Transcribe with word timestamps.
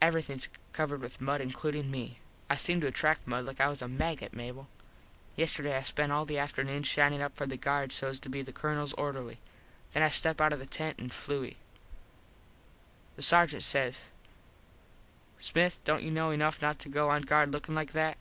Everythings 0.00 0.48
covered 0.72 1.00
with 1.00 1.20
mud 1.20 1.40
includin 1.40 1.90
me. 1.90 2.20
I 2.48 2.54
seem 2.56 2.80
to 2.82 2.86
attract 2.86 3.26
mud 3.26 3.46
like 3.46 3.60
I 3.60 3.68
was 3.68 3.82
a 3.82 3.88
maggot, 3.88 4.32
Mable. 4.32 4.68
Yesterday 5.34 5.76
I 5.76 5.82
spent 5.82 6.12
all 6.12 6.24
the 6.24 6.38
afternoon 6.38 6.84
shinin 6.84 7.20
up 7.20 7.34
for 7.34 7.46
guard 7.48 7.92
sos 7.92 8.20
to 8.20 8.28
be 8.28 8.42
the 8.42 8.52
Colonels 8.52 8.92
orderly. 8.92 9.40
Then 9.92 10.04
I 10.04 10.08
step 10.08 10.40
out 10.40 10.52
of 10.52 10.60
the 10.60 10.66
tent 10.66 11.00
and 11.00 11.12
flui. 11.12 11.56
The 13.16 13.22
Sargent 13.22 13.64
says, 13.64 14.02
"Smith 15.40 15.82
dont 15.82 16.04
you 16.04 16.12
know 16.12 16.30
enuff 16.30 16.62
not 16.62 16.78
to 16.78 16.88
go 16.88 17.10
on 17.10 17.22
guard 17.22 17.50
lookin 17.50 17.74
like 17.74 17.90
that?" 17.90 18.18